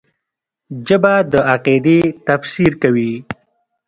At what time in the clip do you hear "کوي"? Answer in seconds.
2.81-3.13